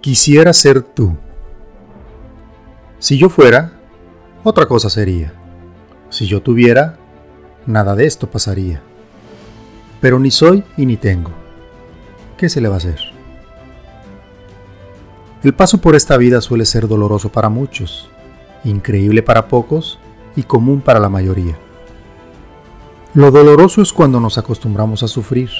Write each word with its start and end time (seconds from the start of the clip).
Quisiera 0.00 0.52
ser 0.52 0.82
tú. 0.82 1.16
Si 2.98 3.18
yo 3.18 3.28
fuera, 3.28 3.72
otra 4.44 4.66
cosa 4.66 4.88
sería. 4.88 5.32
Si 6.08 6.26
yo 6.26 6.40
tuviera, 6.40 6.98
nada 7.66 7.94
de 7.94 8.06
esto 8.06 8.30
pasaría. 8.30 8.80
Pero 10.00 10.18
ni 10.20 10.30
soy 10.30 10.64
y 10.76 10.86
ni 10.86 10.96
tengo. 10.96 11.30
¿Qué 12.36 12.48
se 12.48 12.60
le 12.60 12.68
va 12.68 12.74
a 12.74 12.78
hacer? 12.78 12.98
El 15.42 15.54
paso 15.54 15.80
por 15.80 15.94
esta 15.94 16.16
vida 16.16 16.40
suele 16.40 16.64
ser 16.64 16.88
doloroso 16.88 17.30
para 17.30 17.48
muchos, 17.48 18.08
increíble 18.64 19.22
para 19.22 19.48
pocos 19.48 19.98
y 20.34 20.42
común 20.42 20.80
para 20.80 21.00
la 21.00 21.08
mayoría. 21.08 21.56
Lo 23.14 23.30
doloroso 23.30 23.80
es 23.80 23.92
cuando 23.92 24.20
nos 24.20 24.38
acostumbramos 24.38 25.02
a 25.02 25.08
sufrir, 25.08 25.50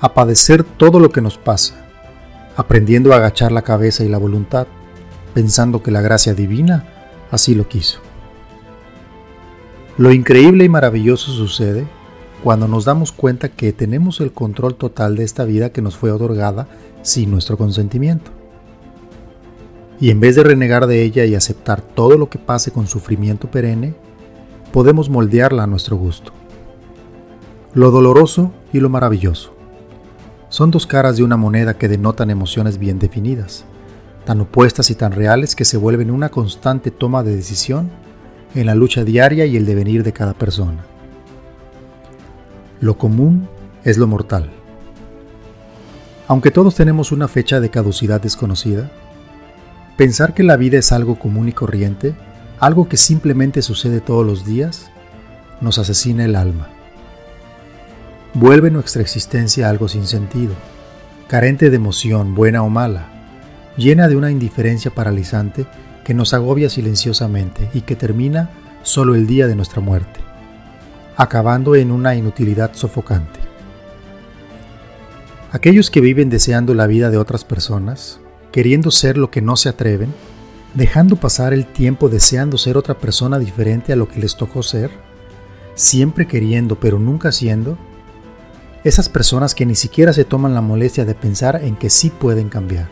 a 0.00 0.12
padecer 0.14 0.64
todo 0.64 1.00
lo 1.00 1.10
que 1.10 1.20
nos 1.20 1.38
pasa, 1.38 1.85
aprendiendo 2.56 3.12
a 3.12 3.16
agachar 3.16 3.52
la 3.52 3.62
cabeza 3.62 4.02
y 4.02 4.08
la 4.08 4.18
voluntad, 4.18 4.66
pensando 5.34 5.82
que 5.82 5.90
la 5.90 6.00
gracia 6.00 6.34
divina 6.34 6.88
así 7.30 7.54
lo 7.54 7.68
quiso. 7.68 8.00
Lo 9.98 10.12
increíble 10.12 10.64
y 10.64 10.68
maravilloso 10.68 11.30
sucede 11.32 11.86
cuando 12.42 12.68
nos 12.68 12.84
damos 12.84 13.12
cuenta 13.12 13.50
que 13.50 13.72
tenemos 13.72 14.20
el 14.20 14.32
control 14.32 14.74
total 14.74 15.16
de 15.16 15.24
esta 15.24 15.44
vida 15.44 15.70
que 15.70 15.82
nos 15.82 15.96
fue 15.96 16.10
otorgada 16.10 16.66
sin 17.02 17.30
nuestro 17.30 17.56
consentimiento. 17.56 18.30
Y 20.00 20.10
en 20.10 20.20
vez 20.20 20.36
de 20.36 20.42
renegar 20.42 20.86
de 20.86 21.02
ella 21.02 21.24
y 21.24 21.34
aceptar 21.34 21.80
todo 21.80 22.18
lo 22.18 22.28
que 22.28 22.38
pase 22.38 22.70
con 22.70 22.86
sufrimiento 22.86 23.50
perenne, 23.50 23.94
podemos 24.72 25.08
moldearla 25.08 25.62
a 25.64 25.66
nuestro 25.66 25.96
gusto. 25.96 26.32
Lo 27.72 27.90
doloroso 27.90 28.52
y 28.72 28.80
lo 28.80 28.90
maravilloso 28.90 29.55
son 30.48 30.70
dos 30.70 30.86
caras 30.86 31.16
de 31.16 31.24
una 31.24 31.36
moneda 31.36 31.74
que 31.74 31.88
denotan 31.88 32.30
emociones 32.30 32.78
bien 32.78 32.98
definidas, 32.98 33.64
tan 34.24 34.40
opuestas 34.40 34.90
y 34.90 34.94
tan 34.94 35.12
reales 35.12 35.56
que 35.56 35.64
se 35.64 35.76
vuelven 35.76 36.10
una 36.10 36.28
constante 36.28 36.90
toma 36.90 37.22
de 37.22 37.34
decisión 37.34 37.90
en 38.54 38.66
la 38.66 38.74
lucha 38.74 39.04
diaria 39.04 39.44
y 39.46 39.56
el 39.56 39.66
devenir 39.66 40.02
de 40.02 40.12
cada 40.12 40.34
persona. 40.34 40.84
Lo 42.80 42.96
común 42.96 43.48
es 43.84 43.98
lo 43.98 44.06
mortal. 44.06 44.50
Aunque 46.28 46.50
todos 46.50 46.74
tenemos 46.74 47.12
una 47.12 47.28
fecha 47.28 47.60
de 47.60 47.70
caducidad 47.70 48.20
desconocida, 48.20 48.90
pensar 49.96 50.34
que 50.34 50.42
la 50.42 50.56
vida 50.56 50.78
es 50.78 50.92
algo 50.92 51.18
común 51.18 51.48
y 51.48 51.52
corriente, 51.52 52.14
algo 52.58 52.88
que 52.88 52.96
simplemente 52.96 53.62
sucede 53.62 54.00
todos 54.00 54.26
los 54.26 54.44
días, 54.44 54.90
nos 55.60 55.78
asesina 55.78 56.24
el 56.24 56.36
alma 56.36 56.68
vuelve 58.34 58.70
nuestra 58.70 59.02
existencia 59.02 59.68
algo 59.68 59.88
sin 59.88 60.06
sentido, 60.06 60.54
carente 61.28 61.70
de 61.70 61.76
emoción, 61.76 62.34
buena 62.34 62.62
o 62.62 62.70
mala, 62.70 63.08
llena 63.76 64.08
de 64.08 64.16
una 64.16 64.30
indiferencia 64.30 64.90
paralizante 64.90 65.66
que 66.04 66.14
nos 66.14 66.34
agobia 66.34 66.70
silenciosamente 66.70 67.68
y 67.74 67.80
que 67.80 67.96
termina 67.96 68.50
solo 68.82 69.14
el 69.14 69.26
día 69.26 69.46
de 69.46 69.56
nuestra 69.56 69.80
muerte, 69.80 70.20
acabando 71.16 71.74
en 71.74 71.90
una 71.90 72.14
inutilidad 72.14 72.74
sofocante. 72.74 73.40
Aquellos 75.50 75.90
que 75.90 76.00
viven 76.00 76.30
deseando 76.30 76.74
la 76.74 76.86
vida 76.86 77.10
de 77.10 77.18
otras 77.18 77.44
personas, 77.44 78.20
queriendo 78.52 78.90
ser 78.90 79.18
lo 79.18 79.30
que 79.30 79.42
no 79.42 79.56
se 79.56 79.68
atreven, 79.68 80.12
dejando 80.74 81.16
pasar 81.16 81.52
el 81.54 81.66
tiempo 81.66 82.08
deseando 82.08 82.58
ser 82.58 82.76
otra 82.76 82.98
persona 82.98 83.38
diferente 83.38 83.92
a 83.92 83.96
lo 83.96 84.08
que 84.08 84.20
les 84.20 84.36
tocó 84.36 84.62
ser, 84.62 84.90
siempre 85.74 86.26
queriendo 86.26 86.78
pero 86.78 86.98
nunca 86.98 87.32
siendo, 87.32 87.78
esas 88.88 89.08
personas 89.08 89.56
que 89.56 89.66
ni 89.66 89.74
siquiera 89.74 90.12
se 90.12 90.24
toman 90.24 90.54
la 90.54 90.60
molestia 90.60 91.04
de 91.04 91.14
pensar 91.14 91.60
en 91.64 91.74
que 91.74 91.90
sí 91.90 92.08
pueden 92.08 92.48
cambiar. 92.48 92.88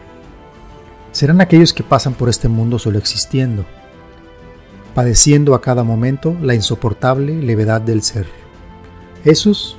Serán 1.12 1.40
aquellos 1.40 1.72
que 1.72 1.84
pasan 1.84 2.14
por 2.14 2.28
este 2.28 2.48
mundo 2.48 2.80
solo 2.80 2.98
existiendo, 2.98 3.64
padeciendo 4.92 5.54
a 5.54 5.60
cada 5.60 5.84
momento 5.84 6.36
la 6.42 6.56
insoportable 6.56 7.40
levedad 7.40 7.80
del 7.80 8.02
ser. 8.02 8.26
Esos, 9.24 9.76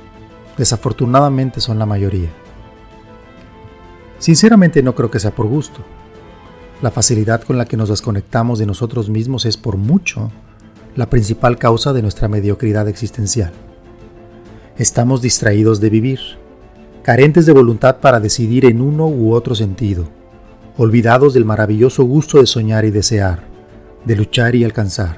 desafortunadamente, 0.56 1.60
son 1.60 1.78
la 1.78 1.84
mayoría. 1.84 2.30
Sinceramente 4.18 4.82
no 4.82 4.94
creo 4.94 5.10
que 5.10 5.20
sea 5.20 5.34
por 5.34 5.46
gusto. 5.46 5.80
La 6.80 6.90
facilidad 6.90 7.42
con 7.42 7.58
la 7.58 7.66
que 7.66 7.76
nos 7.76 7.90
desconectamos 7.90 8.58
de 8.58 8.64
nosotros 8.64 9.10
mismos 9.10 9.44
es 9.44 9.58
por 9.58 9.76
mucho 9.76 10.30
la 10.94 11.10
principal 11.10 11.58
causa 11.58 11.92
de 11.92 12.00
nuestra 12.00 12.26
mediocridad 12.26 12.88
existencial. 12.88 13.52
Estamos 14.78 15.22
distraídos 15.22 15.80
de 15.80 15.88
vivir, 15.88 16.20
carentes 17.02 17.46
de 17.46 17.54
voluntad 17.54 17.96
para 17.96 18.20
decidir 18.20 18.66
en 18.66 18.82
uno 18.82 19.06
u 19.06 19.32
otro 19.32 19.54
sentido, 19.54 20.06
olvidados 20.76 21.32
del 21.32 21.46
maravilloso 21.46 22.04
gusto 22.04 22.40
de 22.40 22.46
soñar 22.46 22.84
y 22.84 22.90
desear, 22.90 23.44
de 24.04 24.16
luchar 24.16 24.54
y 24.54 24.64
alcanzar. 24.64 25.16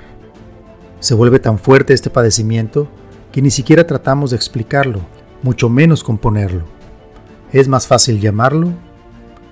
Se 1.00 1.16
vuelve 1.16 1.41
tan 1.41 1.58
fuerte 1.58 1.92
este 1.92 2.08
padecimiento 2.08 2.86
que 3.32 3.42
ni 3.42 3.50
siquiera 3.50 3.84
tratamos 3.84 4.30
de 4.30 4.36
explicarlo, 4.36 5.00
mucho 5.42 5.69
menos 5.69 6.04
componerlo. 6.04 6.62
Es 7.52 7.66
más 7.66 7.88
fácil 7.88 8.20
llamarlo 8.20 8.69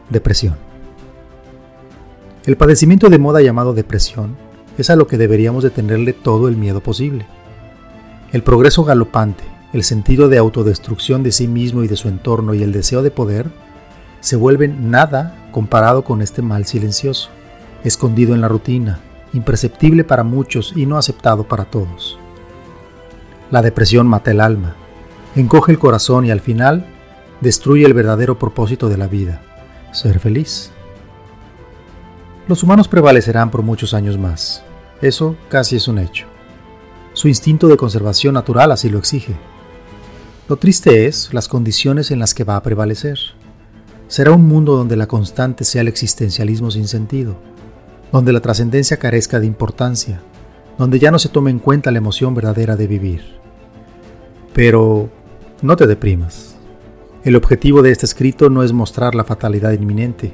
depresión. 0.08 0.54
El 2.44 2.56
padecimiento 2.56 3.08
de 3.08 3.18
moda 3.18 3.42
llamado 3.42 3.74
depresión 3.74 4.36
es 4.78 4.88
a 4.88 4.94
lo 4.94 5.08
que 5.08 5.18
deberíamos 5.18 5.64
de 5.64 5.70
tenerle 5.70 6.12
todo 6.12 6.46
el 6.46 6.56
miedo 6.56 6.80
posible. 6.80 7.26
El 8.30 8.44
progreso 8.44 8.84
galopante, 8.84 9.55
el 9.72 9.82
sentido 9.82 10.28
de 10.28 10.38
autodestrucción 10.38 11.22
de 11.22 11.32
sí 11.32 11.48
mismo 11.48 11.82
y 11.82 11.88
de 11.88 11.96
su 11.96 12.08
entorno 12.08 12.54
y 12.54 12.62
el 12.62 12.72
deseo 12.72 13.02
de 13.02 13.10
poder 13.10 13.50
se 14.20 14.36
vuelven 14.36 14.90
nada 14.90 15.48
comparado 15.52 16.04
con 16.04 16.22
este 16.22 16.42
mal 16.42 16.66
silencioso, 16.66 17.30
escondido 17.84 18.34
en 18.34 18.40
la 18.40 18.48
rutina, 18.48 19.00
imperceptible 19.32 20.04
para 20.04 20.24
muchos 20.24 20.72
y 20.76 20.86
no 20.86 20.98
aceptado 20.98 21.44
para 21.44 21.64
todos. 21.64 22.18
La 23.50 23.62
depresión 23.62 24.06
mata 24.06 24.30
el 24.30 24.40
alma, 24.40 24.74
encoge 25.34 25.72
el 25.72 25.78
corazón 25.78 26.24
y 26.24 26.30
al 26.30 26.40
final 26.40 26.86
destruye 27.40 27.84
el 27.84 27.94
verdadero 27.94 28.38
propósito 28.38 28.88
de 28.88 28.96
la 28.96 29.06
vida, 29.06 29.42
ser 29.92 30.18
feliz. 30.18 30.72
Los 32.48 32.62
humanos 32.62 32.88
prevalecerán 32.88 33.50
por 33.50 33.62
muchos 33.62 33.94
años 33.94 34.18
más, 34.18 34.64
eso 35.02 35.36
casi 35.48 35.76
es 35.76 35.88
un 35.88 35.98
hecho. 35.98 36.26
Su 37.12 37.28
instinto 37.28 37.68
de 37.68 37.76
conservación 37.76 38.34
natural 38.34 38.72
así 38.72 38.88
lo 38.88 38.98
exige. 38.98 39.36
Lo 40.48 40.56
triste 40.56 41.06
es 41.06 41.34
las 41.34 41.48
condiciones 41.48 42.12
en 42.12 42.20
las 42.20 42.32
que 42.32 42.44
va 42.44 42.54
a 42.54 42.62
prevalecer. 42.62 43.18
Será 44.06 44.30
un 44.30 44.46
mundo 44.46 44.76
donde 44.76 44.94
la 44.94 45.08
constante 45.08 45.64
sea 45.64 45.80
el 45.80 45.88
existencialismo 45.88 46.70
sin 46.70 46.86
sentido, 46.86 47.36
donde 48.12 48.32
la 48.32 48.38
trascendencia 48.38 48.96
carezca 48.98 49.40
de 49.40 49.46
importancia, 49.46 50.20
donde 50.78 51.00
ya 51.00 51.10
no 51.10 51.18
se 51.18 51.30
tome 51.30 51.50
en 51.50 51.58
cuenta 51.58 51.90
la 51.90 51.98
emoción 51.98 52.32
verdadera 52.32 52.76
de 52.76 52.86
vivir. 52.86 53.22
Pero 54.54 55.10
no 55.62 55.74
te 55.74 55.88
deprimas. 55.88 56.54
El 57.24 57.34
objetivo 57.34 57.82
de 57.82 57.90
este 57.90 58.06
escrito 58.06 58.48
no 58.48 58.62
es 58.62 58.72
mostrar 58.72 59.16
la 59.16 59.24
fatalidad 59.24 59.72
inminente. 59.72 60.32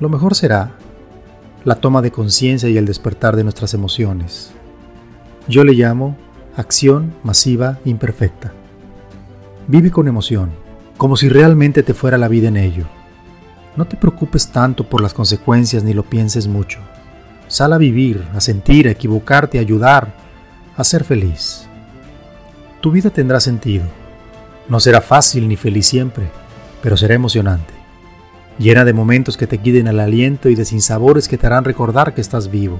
Lo 0.00 0.10
mejor 0.10 0.34
será 0.34 0.76
la 1.64 1.76
toma 1.76 2.02
de 2.02 2.12
conciencia 2.12 2.68
y 2.68 2.76
el 2.76 2.84
despertar 2.84 3.36
de 3.36 3.44
nuestras 3.44 3.72
emociones. 3.72 4.52
Yo 5.48 5.64
le 5.64 5.72
llamo 5.72 6.14
acción 6.58 7.14
masiva 7.24 7.78
imperfecta. 7.86 8.52
Vive 9.72 9.90
con 9.90 10.06
emoción, 10.06 10.50
como 10.98 11.16
si 11.16 11.30
realmente 11.30 11.82
te 11.82 11.94
fuera 11.94 12.18
la 12.18 12.28
vida 12.28 12.48
en 12.48 12.58
ello. 12.58 12.84
No 13.74 13.86
te 13.86 13.96
preocupes 13.96 14.48
tanto 14.48 14.86
por 14.86 15.00
las 15.00 15.14
consecuencias 15.14 15.82
ni 15.82 15.94
lo 15.94 16.02
pienses 16.02 16.46
mucho. 16.46 16.80
Sal 17.48 17.72
a 17.72 17.78
vivir, 17.78 18.22
a 18.34 18.42
sentir, 18.42 18.86
a 18.86 18.90
equivocarte, 18.90 19.56
a 19.56 19.62
ayudar, 19.62 20.12
a 20.76 20.84
ser 20.84 21.04
feliz. 21.04 21.66
Tu 22.82 22.90
vida 22.90 23.08
tendrá 23.08 23.40
sentido. 23.40 23.86
No 24.68 24.78
será 24.78 25.00
fácil 25.00 25.48
ni 25.48 25.56
feliz 25.56 25.86
siempre, 25.86 26.28
pero 26.82 26.98
será 26.98 27.14
emocionante. 27.14 27.72
Llena 28.58 28.84
de 28.84 28.92
momentos 28.92 29.38
que 29.38 29.46
te 29.46 29.56
guiden 29.56 29.88
al 29.88 30.00
aliento 30.00 30.50
y 30.50 30.54
de 30.54 30.66
sinsabores 30.66 31.28
que 31.28 31.38
te 31.38 31.46
harán 31.46 31.64
recordar 31.64 32.12
que 32.12 32.20
estás 32.20 32.50
vivo, 32.50 32.78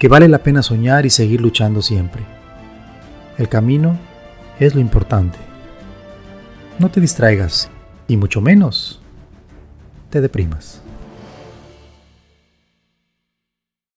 que 0.00 0.08
vale 0.08 0.26
la 0.26 0.38
pena 0.38 0.64
soñar 0.64 1.06
y 1.06 1.10
seguir 1.10 1.40
luchando 1.40 1.82
siempre. 1.82 2.24
El 3.38 3.48
camino 3.48 3.96
es 4.58 4.74
lo 4.74 4.80
importante. 4.80 5.53
No 6.78 6.90
te 6.90 7.00
distraigas 7.00 7.70
y 8.08 8.16
mucho 8.16 8.40
menos 8.40 9.00
te 10.10 10.20
deprimas. 10.20 10.83